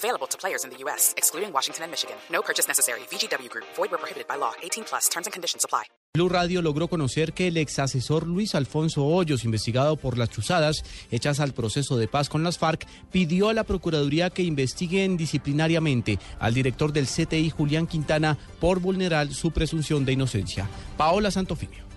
Available 0.00 0.26
to 0.28 0.38
players 0.38 0.64
in 0.64 0.70
the 0.70 0.78
U.S., 0.84 1.12
excluding 1.18 1.52
Washington 1.52 1.84
and 1.84 1.90
Michigan. 1.90 2.16
No 2.32 2.40
purchase 2.40 2.66
necessary. 2.66 3.00
VGW 3.10 3.50
Group. 3.50 3.66
Void 3.76 3.90
where 3.90 3.98
prohibited 3.98 4.26
by 4.26 4.36
law. 4.36 4.52
18 4.62 4.84
plus. 4.84 5.10
Terms 5.10 5.26
and 5.26 5.32
conditions 5.34 5.62
apply. 5.62 5.84
Blue 6.14 6.28
Radio 6.28 6.60
logró 6.62 6.88
conocer 6.88 7.34
que 7.34 7.48
el 7.48 7.56
ex 7.58 7.78
asesor 7.78 8.26
Luis 8.26 8.54
Alfonso 8.54 9.04
Hoyos, 9.04 9.44
investigado 9.44 9.96
por 9.96 10.16
las 10.18 10.30
chuzadas 10.30 10.82
hechas 11.10 11.38
al 11.38 11.52
proceso 11.52 11.98
de 11.98 12.08
paz 12.08 12.28
con 12.28 12.42
las 12.42 12.58
FARC, 12.58 12.86
pidió 13.12 13.48
a 13.50 13.54
la 13.54 13.62
Procuraduría 13.62 14.30
que 14.30 14.42
investiguen 14.42 15.16
disciplinariamente 15.16 16.18
al 16.38 16.54
director 16.54 16.92
del 16.92 17.06
CTI, 17.06 17.50
Julián 17.50 17.86
Quintana, 17.86 18.38
por 18.58 18.80
vulnerar 18.80 19.32
su 19.32 19.52
presunción 19.52 20.04
de 20.04 20.14
inocencia. 20.14 20.68
Paola 20.96 21.30
Santofimio. 21.30 21.89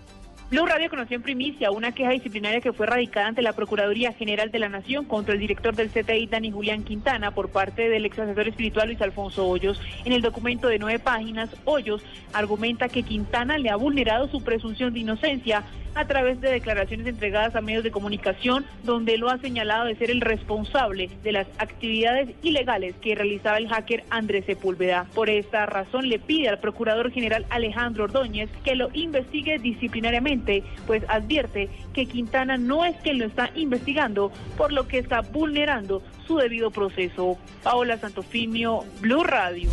Blue 0.49 0.65
Radio 0.67 0.89
conoció 0.89 1.15
en 1.15 1.23
primicia 1.23 1.71
una 1.71 1.93
queja 1.93 2.11
disciplinaria 2.11 2.61
que 2.61 2.73
fue 2.73 2.85
radicada 2.85 3.27
ante 3.27 3.41
la 3.41 3.53
Procuraduría 3.53 4.13
General 4.13 4.51
de 4.51 4.59
la 4.59 4.69
Nación 4.69 5.05
contra 5.05 5.33
el 5.33 5.39
director 5.39 5.75
del 5.75 5.89
CTI, 5.89 6.27
Dani 6.27 6.51
Julián 6.51 6.83
Quintana, 6.83 7.31
por 7.31 7.49
parte 7.49 7.89
del 7.89 8.05
ex 8.05 8.19
asesor 8.19 8.47
espiritual 8.47 8.87
Luis 8.87 9.01
Alfonso 9.01 9.47
Hoyos. 9.47 9.81
En 10.05 10.13
el 10.13 10.21
documento 10.21 10.67
de 10.67 10.77
nueve 10.77 10.99
páginas, 10.99 11.49
Hoyos 11.65 12.03
argumenta 12.33 12.87
que 12.87 13.01
Quintana 13.01 13.57
le 13.57 13.71
ha 13.71 13.75
vulnerado 13.75 14.27
su 14.27 14.43
presunción 14.43 14.93
de 14.93 14.99
inocencia 14.99 15.63
a 15.95 16.05
través 16.05 16.39
de 16.41 16.51
declaraciones 16.51 17.07
entregadas 17.07 17.55
a 17.55 17.61
medios 17.61 17.83
de 17.83 17.91
comunicación, 17.91 18.65
donde 18.83 19.17
lo 19.17 19.29
ha 19.29 19.37
señalado 19.37 19.85
de 19.85 19.95
ser 19.95 20.11
el 20.11 20.21
responsable 20.21 21.09
de 21.23 21.31
las 21.31 21.47
actividades 21.57 22.29
ilegales 22.41 22.95
que 23.01 23.15
realizaba 23.15 23.57
el 23.57 23.67
hacker 23.67 24.03
Andrés 24.09 24.45
Sepúlveda. 24.45 25.07
Por 25.13 25.29
esta 25.29 25.65
razón 25.65 26.09
le 26.09 26.19
pide 26.19 26.49
al 26.49 26.59
Procurador 26.59 27.11
General 27.11 27.45
Alejandro 27.49 28.05
Ordóñez 28.05 28.49
que 28.63 28.75
lo 28.75 28.89
investigue 28.93 29.59
disciplinariamente, 29.59 30.63
pues 30.87 31.03
advierte 31.07 31.69
que 31.93 32.05
Quintana 32.05 32.57
no 32.57 32.85
es 32.85 32.95
quien 32.97 33.19
lo 33.19 33.25
está 33.25 33.51
investigando, 33.55 34.31
por 34.57 34.71
lo 34.71 34.87
que 34.87 34.99
está 34.99 35.21
vulnerando 35.21 36.01
su 36.25 36.37
debido 36.37 36.71
proceso. 36.71 37.37
Paola 37.63 37.97
Santofimio, 37.97 38.83
Blue 39.01 39.23
Radio. 39.23 39.69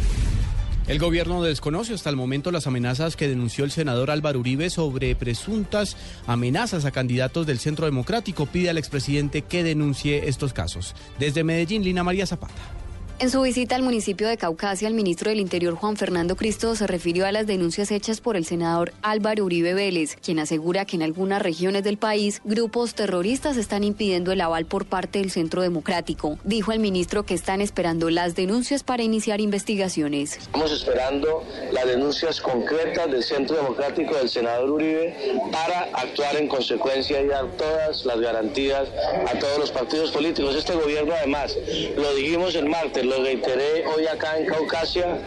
El 0.90 0.98
gobierno 0.98 1.40
desconoce 1.40 1.94
hasta 1.94 2.10
el 2.10 2.16
momento 2.16 2.50
las 2.50 2.66
amenazas 2.66 3.14
que 3.14 3.28
denunció 3.28 3.64
el 3.64 3.70
senador 3.70 4.10
Álvaro 4.10 4.40
Uribe 4.40 4.70
sobre 4.70 5.14
presuntas 5.14 5.96
amenazas 6.26 6.84
a 6.84 6.90
candidatos 6.90 7.46
del 7.46 7.60
Centro 7.60 7.86
Democrático. 7.86 8.46
Pide 8.46 8.70
al 8.70 8.78
expresidente 8.78 9.42
que 9.42 9.62
denuncie 9.62 10.28
estos 10.28 10.52
casos. 10.52 10.96
Desde 11.20 11.44
Medellín, 11.44 11.84
Lina 11.84 12.02
María 12.02 12.26
Zapata. 12.26 12.79
En 13.20 13.28
su 13.28 13.42
visita 13.42 13.76
al 13.76 13.82
municipio 13.82 14.28
de 14.28 14.38
Caucasia, 14.38 14.88
el 14.88 14.94
ministro 14.94 15.28
del 15.28 15.40
Interior 15.40 15.74
Juan 15.74 15.98
Fernando 15.98 16.36
Cristo 16.36 16.74
se 16.74 16.86
refirió 16.86 17.26
a 17.26 17.32
las 17.32 17.46
denuncias 17.46 17.90
hechas 17.90 18.22
por 18.22 18.34
el 18.34 18.46
senador 18.46 18.94
Álvaro 19.02 19.44
Uribe 19.44 19.74
Vélez, 19.74 20.16
quien 20.24 20.38
asegura 20.38 20.86
que 20.86 20.96
en 20.96 21.02
algunas 21.02 21.42
regiones 21.42 21.84
del 21.84 21.98
país 21.98 22.40
grupos 22.46 22.94
terroristas 22.94 23.58
están 23.58 23.84
impidiendo 23.84 24.32
el 24.32 24.40
aval 24.40 24.64
por 24.64 24.86
parte 24.86 25.18
del 25.18 25.30
Centro 25.30 25.60
Democrático. 25.60 26.38
Dijo 26.44 26.72
el 26.72 26.78
ministro 26.78 27.26
que 27.26 27.34
están 27.34 27.60
esperando 27.60 28.08
las 28.08 28.36
denuncias 28.36 28.84
para 28.84 29.02
iniciar 29.02 29.42
investigaciones. 29.42 30.38
Estamos 30.38 30.72
esperando 30.72 31.44
las 31.72 31.86
denuncias 31.86 32.40
concretas 32.40 33.10
del 33.10 33.22
Centro 33.22 33.56
Democrático 33.56 34.14
del 34.14 34.30
senador 34.30 34.70
Uribe 34.70 35.14
para 35.52 35.90
actuar 35.92 36.36
en 36.36 36.48
consecuencia 36.48 37.20
y 37.20 37.26
dar 37.26 37.54
todas 37.58 38.06
las 38.06 38.18
garantías 38.18 38.88
a 39.28 39.38
todos 39.38 39.58
los 39.58 39.70
partidos 39.70 40.10
políticos. 40.10 40.56
Este 40.56 40.74
gobierno 40.74 41.12
además, 41.12 41.54
lo 41.94 42.14
dijimos 42.14 42.54
el 42.54 42.64
martes, 42.64 43.09
lo 43.10 43.24
reiteré 43.24 43.84
hoy 43.88 44.06
acá 44.06 44.38
en 44.38 44.46
Caucasia, 44.46 45.18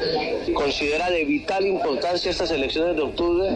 considera 0.53 1.09
de 1.11 1.25
vital 1.25 1.67
importancia 1.67 2.31
estas 2.31 2.49
elecciones 2.51 2.95
de 2.95 3.01
octubre 3.01 3.49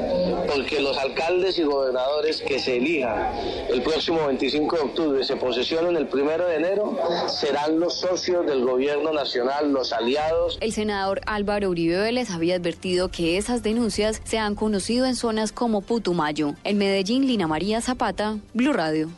porque 0.53 0.81
los 0.81 0.97
alcaldes 0.97 1.57
y 1.57 1.63
gobernadores 1.63 2.41
que 2.41 2.59
se 2.59 2.75
elijan 2.75 3.31
el 3.69 3.81
próximo 3.81 4.27
25 4.27 4.75
de 4.75 4.81
octubre 4.81 5.21
y 5.21 5.23
se 5.23 5.37
posesionen 5.37 5.95
el 5.95 6.07
primero 6.07 6.45
de 6.45 6.57
enero 6.57 6.97
serán 7.29 7.79
los 7.79 8.01
socios 8.01 8.45
del 8.45 8.65
gobierno 8.65 9.13
nacional, 9.13 9.71
los 9.71 9.93
aliados. 9.93 10.57
El 10.59 10.73
senador 10.73 11.21
Álvaro 11.25 11.69
Uribe 11.69 11.97
Vélez 11.97 12.29
había 12.29 12.55
advertido 12.55 13.07
que 13.09 13.37
esas 13.37 13.63
denuncias 13.63 14.21
se 14.25 14.39
han 14.39 14.55
conocido 14.55 15.05
en 15.05 15.15
zonas 15.15 15.53
como 15.53 15.81
Putumayo. 15.81 16.53
En 16.65 16.77
Medellín, 16.77 17.27
Lina 17.27 17.47
María 17.47 17.79
Zapata, 17.79 18.37
Blue 18.53 18.73
Radio. 18.73 19.09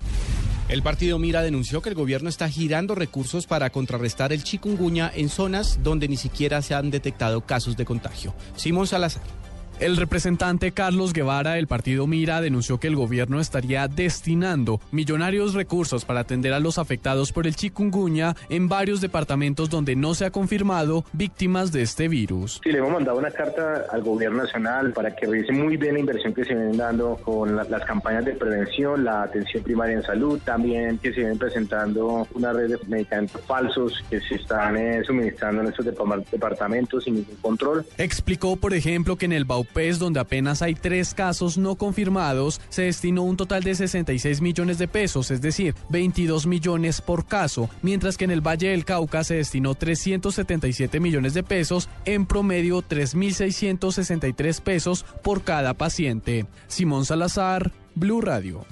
El 0.69 0.83
partido 0.83 1.17
Mira 1.17 1.41
denunció 1.41 1.81
que 1.81 1.89
el 1.89 1.95
gobierno 1.95 2.29
está 2.29 2.47
girando 2.47 2.93
recursos 2.93 3.47
para 3.47 3.71
contrarrestar 3.71 4.31
el 4.31 4.43
chikungunya 4.43 5.11
en 5.15 5.29
zonas 5.29 5.79
donde 5.81 6.07
ni 6.07 6.15
siquiera 6.15 6.61
se 6.61 6.75
han 6.75 6.91
detectado 6.91 7.41
casos 7.41 7.75
de 7.75 7.85
contagio. 7.85 8.35
Simón 8.55 8.85
Salazar. 8.85 9.38
El 9.79 9.95
representante 9.95 10.73
Carlos 10.73 11.13
Guevara 11.13 11.53
del 11.53 11.67
partido 11.67 12.05
Mira 12.05 12.41
denunció 12.41 12.81
que 12.81 12.87
el 12.87 12.97
gobierno 12.97 13.39
estaría 13.39 13.87
destinando 13.87 14.81
millonarios 14.91 15.53
recursos 15.53 16.03
para 16.03 16.19
atender 16.19 16.51
a 16.51 16.59
los 16.59 16.77
afectados 16.77 17.31
por 17.31 17.47
el 17.47 17.55
chikungunya 17.55 18.35
en 18.49 18.67
varios 18.67 18.99
departamentos 18.99 19.69
donde 19.69 19.95
no 19.95 20.15
se 20.15 20.25
ha 20.25 20.31
confirmado 20.31 21.05
víctimas 21.13 21.71
de 21.71 21.83
este 21.83 22.09
virus. 22.09 22.59
Sí, 22.61 22.73
le 22.73 22.79
hemos 22.79 22.91
mandado 22.91 23.19
una 23.19 23.31
carta 23.31 23.85
al 23.89 24.03
gobierno 24.03 24.43
nacional 24.43 24.91
para 24.91 25.15
que 25.15 25.27
revise 25.27 25.53
muy 25.53 25.77
bien 25.77 25.93
la 25.93 26.01
inversión 26.01 26.33
que 26.33 26.43
se 26.43 26.53
viene 26.53 26.75
dando 26.75 27.15
con 27.15 27.55
la, 27.55 27.63
las 27.63 27.85
campañas 27.85 28.25
de 28.25 28.33
prevención, 28.33 29.05
la 29.05 29.23
atención 29.23 29.63
primaria 29.63 29.95
en 29.95 30.03
salud, 30.03 30.41
también 30.43 30.97
que 30.97 31.13
se 31.13 31.21
vienen 31.21 31.37
presentando 31.37 32.27
una 32.33 32.51
red 32.51 32.67
de 32.67 32.79
medicamentos 32.85 33.41
falsos 33.45 34.03
que 34.09 34.19
se 34.19 34.35
están 34.35 34.75
eh, 34.75 35.01
suministrando 35.05 35.61
en 35.61 35.69
estos 35.69 35.85
departamentos 35.85 37.05
sin 37.05 37.15
ningún 37.15 37.37
control. 37.37 37.85
Explicó, 37.97 38.57
por 38.57 38.73
ejemplo, 38.73 39.15
que 39.15 39.23
en 39.23 39.31
el 39.31 39.45
Baup 39.45 39.68
PES, 39.69 39.99
donde 39.99 40.19
apenas 40.19 40.61
hay 40.61 40.75
tres 40.75 41.13
casos 41.13 41.57
no 41.57 41.75
confirmados, 41.75 42.59
se 42.69 42.83
destinó 42.83 43.23
un 43.23 43.37
total 43.37 43.63
de 43.63 43.75
66 43.75 44.41
millones 44.41 44.77
de 44.77 44.87
pesos, 44.87 45.31
es 45.31 45.41
decir, 45.41 45.75
22 45.89 46.45
millones 46.45 47.01
por 47.01 47.25
caso, 47.25 47.69
mientras 47.81 48.17
que 48.17 48.25
en 48.25 48.31
el 48.31 48.45
Valle 48.45 48.69
del 48.69 48.85
Cauca 48.85 49.23
se 49.23 49.35
destinó 49.35 49.75
377 49.75 50.99
millones 50.99 51.33
de 51.33 51.43
pesos, 51.43 51.89
en 52.05 52.25
promedio 52.25 52.81
3.663 52.81 54.61
pesos 54.61 55.05
por 55.23 55.43
cada 55.43 55.73
paciente. 55.73 56.45
Simón 56.67 57.05
Salazar, 57.05 57.71
Blue 57.95 58.21
Radio. 58.21 58.65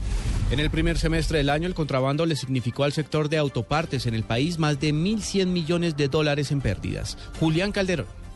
En 0.49 0.61
el 0.61 0.69
primer 0.69 0.97
semestre 0.97 1.39
del 1.39 1.49
año, 1.49 1.67
el 1.67 1.73
contrabando 1.73 2.25
le 2.25 2.37
significó 2.37 2.85
al 2.85 2.93
sector 2.93 3.27
de 3.27 3.37
autopartes 3.37 4.05
en 4.05 4.13
el 4.13 4.23
país 4.23 4.59
más 4.59 4.79
de 4.79 4.93
1.100 4.93 5.47
millones 5.47 5.97
de 5.97 6.07
dólares 6.07 6.51
en 6.51 6.61
pérdidas. 6.61 7.17
Julián 7.39 7.73
Calderón. 7.73 8.26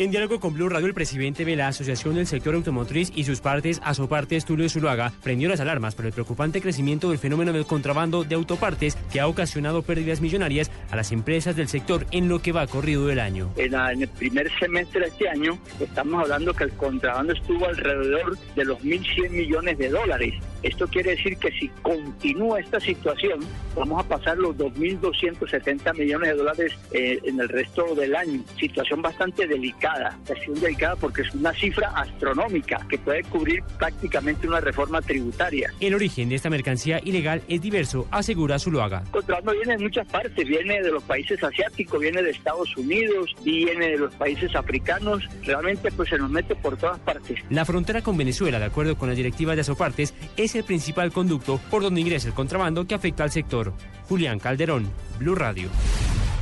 En 0.00 0.10
diálogo 0.10 0.40
con 0.40 0.54
Blue 0.54 0.70
Radio, 0.70 0.86
el 0.86 0.94
presidente 0.94 1.44
de 1.44 1.56
la 1.56 1.68
Asociación 1.68 2.14
del 2.14 2.26
Sector 2.26 2.54
Automotriz 2.54 3.12
y 3.14 3.24
sus 3.24 3.42
partes, 3.42 3.82
Asopartes 3.84 4.46
Tulio 4.46 4.66
Zuluaga, 4.70 5.12
prendió 5.22 5.46
las 5.50 5.60
alarmas 5.60 5.94
por 5.94 6.06
el 6.06 6.12
preocupante 6.12 6.62
crecimiento 6.62 7.10
del 7.10 7.18
fenómeno 7.18 7.52
del 7.52 7.66
contrabando 7.66 8.24
de 8.24 8.34
autopartes 8.34 8.96
que 9.12 9.20
ha 9.20 9.26
ocasionado 9.26 9.82
pérdidas 9.82 10.22
millonarias 10.22 10.70
a 10.90 10.96
las 10.96 11.12
empresas 11.12 11.54
del 11.54 11.68
sector 11.68 12.06
en 12.12 12.30
lo 12.30 12.40
que 12.40 12.52
va 12.52 12.66
corrido 12.66 13.06
del 13.08 13.20
año. 13.20 13.52
En, 13.56 13.74
en 13.74 14.00
el 14.00 14.08
primer 14.08 14.50
semestre 14.58 15.00
de 15.00 15.08
este 15.08 15.28
año, 15.28 15.58
estamos 15.78 16.22
hablando 16.22 16.54
que 16.54 16.64
el 16.64 16.72
contrabando 16.72 17.34
estuvo 17.34 17.66
alrededor 17.66 18.38
de 18.56 18.64
los 18.64 18.78
1.100 18.78 19.28
millones 19.28 19.76
de 19.76 19.90
dólares. 19.90 20.34
Esto 20.62 20.86
quiere 20.88 21.12
decir 21.12 21.36
que 21.38 21.50
si 21.52 21.68
continúa 21.82 22.60
esta 22.60 22.80
situación, 22.80 23.40
vamos 23.74 24.04
a 24.04 24.08
pasar 24.08 24.38
los 24.38 24.56
2.270 24.56 25.96
millones 25.96 26.30
de 26.30 26.36
dólares 26.36 26.72
eh, 26.92 27.18
en 27.24 27.40
el 27.40 27.48
resto 27.48 27.94
del 27.94 28.14
año. 28.14 28.42
Situación 28.58 29.02
bastante 29.02 29.46
delicada 29.46 30.10
situación 30.20 30.60
delicada 30.60 30.96
porque 30.96 31.22
es 31.22 31.34
una 31.34 31.52
cifra 31.52 31.88
astronómica 31.88 32.86
que 32.88 32.98
puede 32.98 33.22
cubrir 33.24 33.62
prácticamente 33.78 34.46
una 34.46 34.60
reforma 34.60 35.00
tributaria. 35.00 35.72
El 35.80 35.94
origen 35.94 36.28
de 36.28 36.34
esta 36.36 36.50
mercancía 36.50 37.00
ilegal 37.04 37.42
es 37.48 37.60
diverso, 37.60 38.06
asegura 38.10 38.58
Zuluaga. 38.58 39.02
El 39.06 39.10
contrabando 39.10 39.52
viene 39.52 39.76
de 39.76 39.82
muchas 39.82 40.06
partes, 40.08 40.46
viene 40.46 40.82
de 40.82 40.90
los 40.90 41.02
países 41.02 41.42
asiáticos, 41.42 42.00
viene 42.00 42.22
de 42.22 42.30
Estados 42.30 42.76
Unidos, 42.76 43.34
viene 43.42 43.90
de 43.90 43.98
los 43.98 44.14
países 44.14 44.54
africanos, 44.54 45.22
realmente 45.42 45.90
pues 45.92 46.08
se 46.08 46.18
nos 46.18 46.30
mete 46.30 46.54
por 46.54 46.76
todas 46.76 46.98
partes. 47.00 47.38
La 47.50 47.64
frontera 47.64 48.02
con 48.02 48.16
Venezuela, 48.16 48.58
de 48.58 48.66
acuerdo 48.66 48.96
con 48.96 49.08
las 49.08 49.16
directivas 49.16 49.56
de 49.56 49.62
Asopartes, 49.62 50.14
es 50.36 50.49
el 50.58 50.64
principal 50.64 51.12
conducto 51.12 51.60
por 51.70 51.82
donde 51.82 52.00
ingresa 52.00 52.28
el 52.28 52.34
contrabando 52.34 52.86
que 52.86 52.94
afecta 52.94 53.24
al 53.24 53.30
sector. 53.30 53.72
Julián 54.08 54.38
Calderón, 54.38 54.90
Blue 55.18 55.34
Radio. 55.34 55.68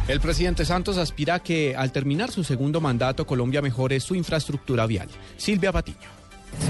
El 0.08 0.20
presidente 0.20 0.64
Santos 0.64 0.96
aspira 0.96 1.34
a 1.34 1.38
que 1.40 1.76
al 1.76 1.92
terminar 1.92 2.30
su 2.30 2.42
segundo 2.42 2.80
mandato 2.80 3.26
Colombia 3.26 3.60
mejore 3.60 4.00
su 4.00 4.14
infraestructura 4.14 4.86
vial. 4.86 5.08
Silvia 5.36 5.70
Patiño. 5.70 6.18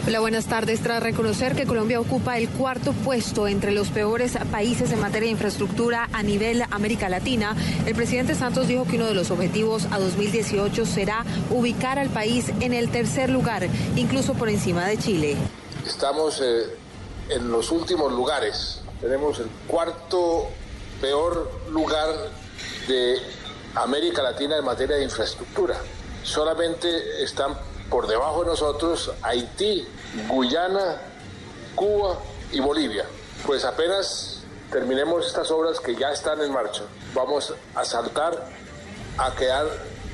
Hola, 0.07 0.21
buenas 0.21 0.47
tardes. 0.47 0.81
Tras 0.81 1.03
reconocer 1.03 1.55
que 1.55 1.67
Colombia 1.67 2.01
ocupa 2.01 2.37
el 2.37 2.49
cuarto 2.49 2.93
puesto 2.93 3.47
entre 3.47 3.73
los 3.73 3.89
peores 3.89 4.37
países 4.51 4.91
en 4.93 5.01
materia 5.01 5.27
de 5.27 5.33
infraestructura 5.33 6.09
a 6.13 6.23
nivel 6.23 6.63
América 6.71 7.09
Latina, 7.09 7.55
el 7.87 7.95
presidente 7.95 8.35
Santos 8.35 8.69
dijo 8.69 8.87
que 8.87 8.97
uno 8.97 9.07
de 9.07 9.15
los 9.15 9.31
objetivos 9.31 9.87
a 9.91 9.99
2018 9.99 10.85
será 10.85 11.25
ubicar 11.51 11.99
al 11.99 12.11
país 12.11 12.53
en 12.61 12.75
el 12.75 12.91
tercer 12.91 13.31
lugar, 13.31 13.69
incluso 13.97 14.35
por 14.35 14.49
encima 14.49 14.85
de 14.87 14.99
Chile. 14.99 15.37
Estamos 15.87 16.41
eh, 16.43 16.65
en 17.29 17.51
los 17.51 17.71
últimos 17.71 18.13
lugares. 18.13 18.81
Tenemos 19.01 19.39
el 19.39 19.49
cuarto 19.67 20.49
peor 21.01 21.51
lugar 21.71 22.09
de 22.89 23.19
América 23.75 24.23
Latina 24.23 24.57
en 24.57 24.65
materia 24.65 24.97
de 24.97 25.05
infraestructura. 25.05 25.77
Solamente 26.23 27.23
están 27.23 27.57
por 27.89 28.07
debajo 28.07 28.43
de 28.43 28.51
nosotros 28.51 29.13
Haití, 29.23 29.87
Guyana, 30.29 30.97
Cuba 31.75 32.19
y 32.53 32.61
Bolivia. 32.61 33.05
Pues 33.47 33.65
apenas 33.65 34.43
terminemos 34.71 35.27
estas 35.27 35.51
obras 35.51 35.81
que 35.81 35.95
ya 35.95 36.11
están 36.11 36.41
en 36.41 36.53
marcha, 36.53 36.83
vamos 37.15 37.55
a 37.75 37.85
saltar 37.85 38.49
a 39.17 39.35
quedar 39.35 39.67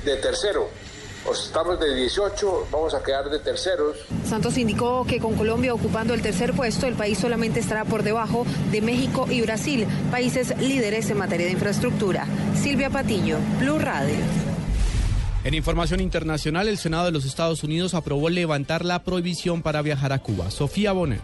de 0.03 0.15
tercero. 0.17 0.69
O 1.27 1.33
estamos 1.33 1.79
de 1.79 1.95
18, 1.95 2.67
vamos 2.71 2.93
a 2.93 3.01
quedar 3.01 3.29
de 3.29 3.39
terceros. 3.39 3.97
Santos 4.25 4.57
indicó 4.57 5.05
que 5.05 5.19
con 5.19 5.35
Colombia 5.35 5.73
ocupando 5.73 6.13
el 6.13 6.21
tercer 6.21 6.53
puesto, 6.53 6.85
el 6.85 6.93
país 6.93 7.17
solamente 7.17 7.59
estará 7.59 7.83
por 7.83 8.03
debajo 8.03 8.45
de 8.71 8.81
México 8.81 9.27
y 9.29 9.41
Brasil, 9.41 9.87
países 10.11 10.55
líderes 10.59 11.09
en 11.09 11.17
materia 11.17 11.47
de 11.47 11.53
infraestructura. 11.53 12.27
Silvia 12.55 12.91
Patiño, 12.91 13.37
Blue 13.59 13.79
Radio. 13.79 14.15
En 15.43 15.53
información 15.53 15.99
internacional, 15.99 16.67
el 16.67 16.77
Senado 16.77 17.05
de 17.05 17.11
los 17.11 17.25
Estados 17.25 17.63
Unidos 17.63 17.93
aprobó 17.93 18.29
levantar 18.29 18.85
la 18.85 19.03
prohibición 19.03 19.61
para 19.61 19.81
viajar 19.81 20.13
a 20.13 20.19
Cuba. 20.19 20.51
Sofía 20.51 20.91
Bonet. 20.91 21.21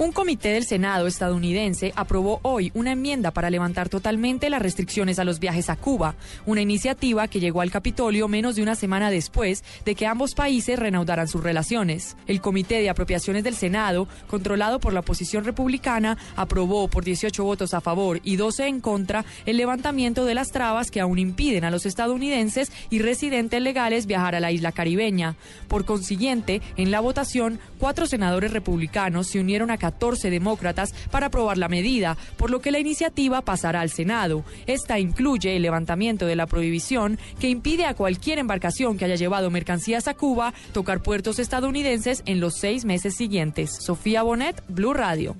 Un 0.00 0.12
comité 0.12 0.54
del 0.54 0.64
Senado 0.64 1.06
estadounidense 1.06 1.92
aprobó 1.94 2.40
hoy 2.40 2.72
una 2.72 2.92
enmienda 2.92 3.32
para 3.32 3.50
levantar 3.50 3.90
totalmente 3.90 4.48
las 4.48 4.62
restricciones 4.62 5.18
a 5.18 5.24
los 5.24 5.40
viajes 5.40 5.68
a 5.68 5.76
Cuba, 5.76 6.14
una 6.46 6.62
iniciativa 6.62 7.28
que 7.28 7.38
llegó 7.38 7.60
al 7.60 7.70
Capitolio 7.70 8.26
menos 8.26 8.56
de 8.56 8.62
una 8.62 8.76
semana 8.76 9.10
después 9.10 9.62
de 9.84 9.94
que 9.94 10.06
ambos 10.06 10.34
países 10.34 10.78
reanudaran 10.78 11.28
sus 11.28 11.42
relaciones. 11.42 12.16
El 12.26 12.40
Comité 12.40 12.80
de 12.80 12.88
Apropiaciones 12.88 13.44
del 13.44 13.54
Senado, 13.54 14.08
controlado 14.26 14.80
por 14.80 14.94
la 14.94 15.00
oposición 15.00 15.44
republicana, 15.44 16.16
aprobó 16.34 16.88
por 16.88 17.04
18 17.04 17.44
votos 17.44 17.74
a 17.74 17.82
favor 17.82 18.20
y 18.24 18.36
12 18.36 18.68
en 18.68 18.80
contra 18.80 19.26
el 19.44 19.58
levantamiento 19.58 20.24
de 20.24 20.34
las 20.34 20.50
trabas 20.50 20.90
que 20.90 21.02
aún 21.02 21.18
impiden 21.18 21.64
a 21.64 21.70
los 21.70 21.84
estadounidenses 21.84 22.72
y 22.88 23.00
residentes 23.00 23.60
legales 23.60 24.06
viajar 24.06 24.34
a 24.34 24.40
la 24.40 24.50
isla 24.50 24.72
caribeña. 24.72 25.36
Por 25.68 25.84
consiguiente, 25.84 26.62
en 26.78 26.90
la 26.90 27.00
votación, 27.00 27.60
cuatro 27.76 28.06
senadores 28.06 28.54
republicanos 28.54 29.26
se 29.26 29.40
unieron 29.40 29.70
a 29.70 29.89
14 29.90 30.30
demócratas 30.30 30.94
para 31.10 31.26
aprobar 31.26 31.58
la 31.58 31.68
medida, 31.68 32.16
por 32.36 32.50
lo 32.50 32.60
que 32.60 32.70
la 32.70 32.78
iniciativa 32.78 33.42
pasará 33.42 33.80
al 33.80 33.90
Senado. 33.90 34.44
Esta 34.66 34.98
incluye 34.98 35.56
el 35.56 35.62
levantamiento 35.62 36.26
de 36.26 36.36
la 36.36 36.46
prohibición 36.46 37.18
que 37.40 37.48
impide 37.48 37.86
a 37.86 37.94
cualquier 37.94 38.38
embarcación 38.38 38.96
que 38.96 39.04
haya 39.04 39.16
llevado 39.16 39.50
mercancías 39.50 40.06
a 40.08 40.14
Cuba 40.14 40.54
tocar 40.72 41.02
puertos 41.02 41.38
estadounidenses 41.38 42.22
en 42.26 42.40
los 42.40 42.54
seis 42.56 42.84
meses 42.84 43.16
siguientes. 43.16 43.70
Sofía 43.84 44.22
Bonet, 44.22 44.62
Blue 44.68 44.94
Radio. 44.94 45.36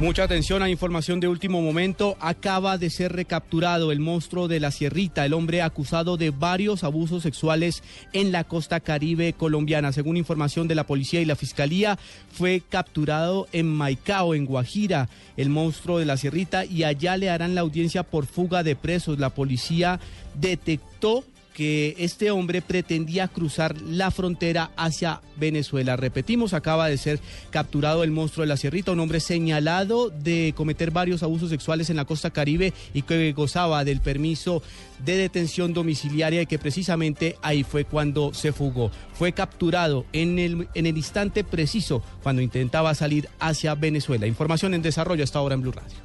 Mucha 0.00 0.22
atención 0.22 0.62
a 0.62 0.70
información 0.70 1.20
de 1.20 1.28
último 1.28 1.60
momento. 1.60 2.16
Acaba 2.20 2.78
de 2.78 2.88
ser 2.88 3.12
recapturado 3.12 3.92
el 3.92 4.00
monstruo 4.00 4.48
de 4.48 4.58
la 4.58 4.70
Sierrita, 4.70 5.26
el 5.26 5.34
hombre 5.34 5.60
acusado 5.60 6.16
de 6.16 6.30
varios 6.30 6.84
abusos 6.84 7.22
sexuales 7.22 7.82
en 8.14 8.32
la 8.32 8.44
costa 8.44 8.80
caribe 8.80 9.34
colombiana. 9.34 9.92
Según 9.92 10.16
información 10.16 10.68
de 10.68 10.74
la 10.74 10.86
policía 10.86 11.20
y 11.20 11.26
la 11.26 11.36
fiscalía, 11.36 11.98
fue 12.32 12.62
capturado 12.66 13.46
en 13.52 13.66
Maicao, 13.66 14.34
en 14.34 14.46
Guajira, 14.46 15.10
el 15.36 15.50
monstruo 15.50 15.98
de 15.98 16.06
la 16.06 16.16
Sierrita, 16.16 16.64
y 16.64 16.84
allá 16.84 17.18
le 17.18 17.28
harán 17.28 17.54
la 17.54 17.60
audiencia 17.60 18.02
por 18.02 18.24
fuga 18.24 18.62
de 18.62 18.76
presos. 18.76 19.18
La 19.18 19.28
policía 19.28 20.00
detectó 20.34 21.24
que 21.60 21.94
este 21.98 22.30
hombre 22.30 22.62
pretendía 22.62 23.28
cruzar 23.28 23.78
la 23.82 24.10
frontera 24.10 24.70
hacia 24.78 25.20
Venezuela. 25.36 25.94
Repetimos, 25.94 26.54
acaba 26.54 26.88
de 26.88 26.96
ser 26.96 27.20
capturado 27.50 28.02
el 28.02 28.10
monstruo 28.10 28.44
de 28.44 28.48
la 28.48 28.56
Sierrita, 28.56 28.92
un 28.92 29.00
hombre 29.00 29.20
señalado 29.20 30.08
de 30.08 30.54
cometer 30.56 30.90
varios 30.90 31.22
abusos 31.22 31.50
sexuales 31.50 31.90
en 31.90 31.96
la 31.96 32.06
costa 32.06 32.30
caribe 32.30 32.72
y 32.94 33.02
que 33.02 33.32
gozaba 33.32 33.84
del 33.84 34.00
permiso 34.00 34.62
de 35.04 35.18
detención 35.18 35.74
domiciliaria 35.74 36.40
y 36.40 36.46
que 36.46 36.58
precisamente 36.58 37.36
ahí 37.42 37.62
fue 37.62 37.84
cuando 37.84 38.32
se 38.32 38.54
fugó. 38.54 38.90
Fue 39.12 39.34
capturado 39.34 40.06
en 40.14 40.38
el, 40.38 40.66
en 40.72 40.86
el 40.86 40.96
instante 40.96 41.44
preciso 41.44 42.02
cuando 42.22 42.40
intentaba 42.40 42.94
salir 42.94 43.28
hacia 43.38 43.74
Venezuela. 43.74 44.26
Información 44.26 44.72
en 44.72 44.80
desarrollo 44.80 45.24
hasta 45.24 45.40
ahora 45.40 45.56
en 45.56 45.60
Blue 45.60 45.72
Radio. 45.72 45.98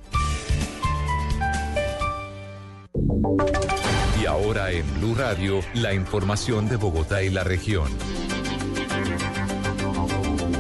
Y 4.26 4.28
ahora 4.28 4.72
en 4.72 4.92
Blue 4.96 5.14
Radio, 5.14 5.60
la 5.76 5.94
información 5.94 6.68
de 6.68 6.78
Bogotá 6.78 7.22
y 7.22 7.30
la 7.30 7.44
región. 7.44 7.92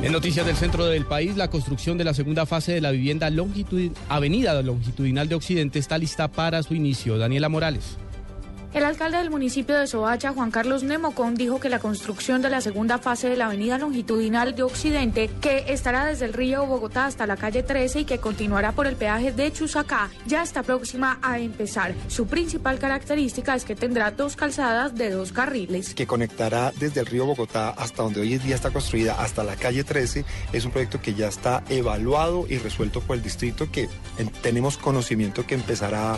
En 0.04 0.12
noticias 0.12 0.46
del 0.46 0.56
centro 0.56 0.86
del 0.86 1.08
país, 1.08 1.36
la 1.36 1.50
construcción 1.50 1.98
de 1.98 2.04
la 2.04 2.14
segunda 2.14 2.46
fase 2.46 2.74
de 2.74 2.82
la 2.82 2.92
vivienda 2.92 3.32
Avenida 4.08 4.62
Longitudinal 4.62 5.28
de 5.28 5.34
Occidente 5.34 5.80
está 5.80 5.98
lista 5.98 6.28
para 6.28 6.62
su 6.62 6.76
inicio. 6.76 7.18
Daniela 7.18 7.50
Morales. 7.50 7.98
El 8.75 8.83
alcalde 8.83 9.19
del 9.19 9.30
municipio 9.30 9.77
de 9.77 9.88
Soacha, 9.88 10.33
Juan 10.33 10.51
Carlos 10.51 10.83
Nemocón, 10.83 11.36
dijo 11.36 11.62
que 11.62 11.69
la 11.69 11.80
construcción 11.80 12.42
de 12.42 12.50
la 12.50 12.60
segunda 12.60 12.98
fase 12.98 13.30
de 13.30 13.38
la 13.38 13.45
avenida 13.45 13.77
longitudinal 13.77 14.54
de 14.54 14.63
Occidente, 14.63 15.30
que 15.39 15.63
estará 15.69 16.06
desde 16.06 16.25
el 16.25 16.33
río 16.33 16.66
Bogotá 16.66 17.06
hasta 17.06 17.25
la 17.25 17.38
calle 17.38 17.63
13 17.63 18.01
y 18.01 18.04
que 18.04 18.18
continuará 18.18 18.74
por 18.74 18.86
el 18.86 18.98
peaje 18.98 19.31
de 19.31 19.54
Chusacá, 19.54 20.10
ya 20.25 20.44
está 20.44 20.62
próxima 20.62 21.19
a 21.22 21.39
empezar. 21.39 21.95
Su 22.10 22.27
principal 22.27 22.77
característica 22.77 23.56
es 23.56 23.63
que 23.63 23.77
tendrá 23.77 24.12
dos 24.12 24.36
calzadas 24.36 24.94
de 24.94 25.10
dos 25.10 25.31
carriles. 25.31 25.94
Que 25.94 26.06
conectará 26.06 26.74
desde 26.78 27.00
el 27.00 27.06
río 27.06 27.25
Bogotá 27.25 27.69
hasta 27.69 28.04
donde 28.04 28.19
hoy 28.19 28.33
en 28.33 28.44
día 28.44 28.56
está 28.56 28.71
construida, 28.71 29.21
hasta 29.21 29.45
la 29.45 29.56
calle 29.56 29.86
13. 29.86 30.25
Es 30.51 30.66
un 30.66 30.71
proyecto 30.71 31.00
que 31.00 31.13
ya 31.13 31.30
está 31.30 31.63
evaluado 31.69 32.45
y 32.50 32.57
resuelto 32.57 33.00
por 33.00 33.16
el 33.16 33.24
distrito, 33.24 33.71
que 33.71 33.88
tenemos 34.42 34.78
conocimiento 34.78 35.48
que 35.48 35.56
empezará 35.56 36.18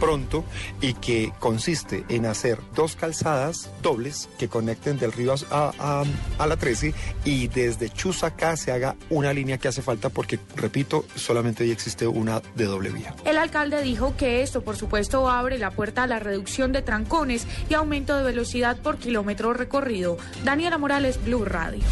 pronto 0.00 0.44
y 0.80 0.94
que 0.94 1.32
consiste 1.38 1.97
en 2.08 2.26
hacer 2.26 2.58
dos 2.74 2.96
calzadas 2.96 3.70
dobles 3.82 4.28
que 4.38 4.48
conecten 4.48 4.98
del 4.98 5.12
río 5.12 5.34
a, 5.50 6.04
a, 6.38 6.46
la 6.46 6.56
13 6.56 6.94
y 7.24 7.48
desde 7.48 7.90
Chusacá 7.90 8.56
se 8.56 8.72
haga 8.72 8.96
una 9.10 9.32
línea 9.32 9.58
que 9.58 9.68
hace 9.68 9.82
falta 9.82 10.08
porque, 10.08 10.38
repito, 10.56 11.04
solamente 11.14 11.64
hoy 11.64 11.70
existe 11.70 12.06
una 12.06 12.40
de 12.54 12.64
doble 12.64 12.90
vía. 12.90 13.14
El 13.24 13.38
alcalde 13.38 13.82
dijo 13.82 14.16
que 14.16 14.42
esto, 14.42 14.62
por 14.62 14.76
supuesto, 14.76 15.28
abre 15.28 15.58
la 15.58 15.70
puerta 15.70 16.04
a 16.04 16.06
la 16.06 16.18
reducción 16.18 16.72
de 16.72 16.82
trancones 16.82 17.46
y 17.68 17.74
aumento 17.74 18.16
de 18.16 18.24
velocidad 18.24 18.78
por 18.78 18.98
kilómetro 18.98 19.52
recorrido. 19.52 20.16
Daniela 20.44 20.78
Morales, 20.78 21.22
Blue 21.24 21.44
Radio. 21.44 21.82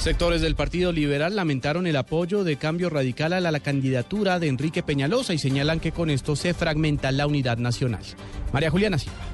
Sectores 0.00 0.40
del 0.40 0.54
Partido 0.54 0.92
Liberal 0.92 1.36
lamentaron 1.36 1.86
el 1.86 1.94
apoyo 1.94 2.42
de 2.42 2.56
cambio 2.56 2.88
radical 2.88 3.34
a 3.34 3.40
la 3.42 3.60
candidatura 3.60 4.38
de 4.38 4.48
Enrique 4.48 4.82
Peñalosa 4.82 5.34
y 5.34 5.38
señalan 5.38 5.78
que 5.78 5.92
con 5.92 6.08
esto 6.08 6.36
se 6.36 6.54
fragmenta 6.54 7.12
la 7.12 7.26
unidad 7.26 7.58
nacional. 7.58 8.00
María 8.50 8.70
Juliana 8.70 8.96
Silva. 8.96 9.29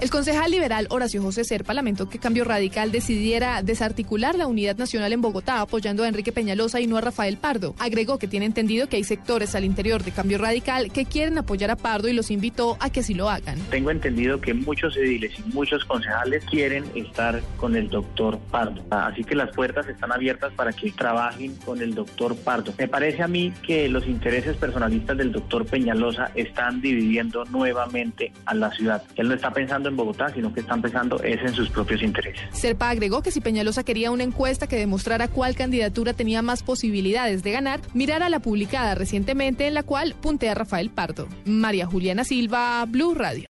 El 0.00 0.08
concejal 0.08 0.50
liberal 0.50 0.86
Horacio 0.88 1.20
José 1.20 1.44
Serpa 1.44 1.74
lamentó 1.74 2.08
que 2.08 2.18
Cambio 2.18 2.44
Radical 2.44 2.90
decidiera 2.90 3.62
desarticular 3.62 4.34
la 4.34 4.46
unidad 4.46 4.78
nacional 4.78 5.12
en 5.12 5.20
Bogotá 5.20 5.60
apoyando 5.60 6.04
a 6.04 6.08
Enrique 6.08 6.32
Peñalosa 6.32 6.80
y 6.80 6.86
no 6.86 6.96
a 6.96 7.02
Rafael 7.02 7.36
Pardo. 7.36 7.74
Agregó 7.78 8.18
que 8.18 8.26
tiene 8.26 8.46
entendido 8.46 8.88
que 8.88 8.96
hay 8.96 9.04
sectores 9.04 9.54
al 9.54 9.66
interior 9.66 10.02
de 10.02 10.12
Cambio 10.12 10.38
Radical 10.38 10.90
que 10.90 11.04
quieren 11.04 11.36
apoyar 11.36 11.70
a 11.70 11.76
Pardo 11.76 12.08
y 12.08 12.14
los 12.14 12.30
invitó 12.30 12.78
a 12.80 12.88
que 12.88 13.00
así 13.00 13.12
lo 13.12 13.28
hagan. 13.28 13.58
Tengo 13.68 13.90
entendido 13.90 14.40
que 14.40 14.54
muchos 14.54 14.96
ediles 14.96 15.38
y 15.38 15.42
muchos 15.52 15.84
concejales 15.84 16.46
quieren 16.46 16.86
estar 16.94 17.42
con 17.58 17.76
el 17.76 17.90
doctor 17.90 18.38
Pardo. 18.50 18.82
Así 18.88 19.22
que 19.22 19.34
las 19.34 19.54
puertas 19.54 19.86
están 19.86 20.12
abiertas 20.12 20.50
para 20.54 20.72
que 20.72 20.92
trabajen 20.92 21.56
con 21.56 21.82
el 21.82 21.94
doctor 21.94 22.34
Pardo. 22.36 22.72
Me 22.78 22.88
parece 22.88 23.22
a 23.22 23.28
mí 23.28 23.52
que 23.66 23.86
los 23.90 24.06
intereses 24.06 24.56
personalistas 24.56 25.18
del 25.18 25.30
doctor 25.30 25.66
Peñalosa 25.66 26.30
están 26.34 26.80
dividiendo 26.80 27.44
nuevamente 27.44 28.32
a 28.46 28.54
la 28.54 28.70
ciudad. 28.70 29.02
Él 29.16 29.28
no 29.28 29.34
está 29.34 29.52
pensando 29.52 29.89
en 29.90 29.96
Bogotá, 29.96 30.32
sino 30.32 30.52
que 30.52 30.60
están 30.60 30.80
pensando 30.80 31.22
es 31.22 31.40
en 31.42 31.54
sus 31.54 31.68
propios 31.68 32.02
intereses. 32.02 32.40
Serpa 32.52 32.90
agregó 32.90 33.22
que 33.22 33.30
si 33.30 33.40
Peñalosa 33.40 33.84
quería 33.84 34.10
una 34.10 34.24
encuesta 34.24 34.66
que 34.66 34.76
demostrara 34.76 35.28
cuál 35.28 35.54
candidatura 35.54 36.14
tenía 36.14 36.42
más 36.42 36.62
posibilidades 36.62 37.42
de 37.42 37.52
ganar, 37.52 37.80
mirara 37.94 38.28
la 38.28 38.40
publicada 38.40 38.94
recientemente 38.94 39.66
en 39.66 39.74
la 39.74 39.82
cual 39.82 40.14
puntea 40.20 40.54
Rafael 40.54 40.90
Pardo. 40.90 41.28
María 41.44 41.86
Juliana 41.86 42.24
Silva, 42.24 42.84
Blue 42.86 43.14
Radio. 43.14 43.48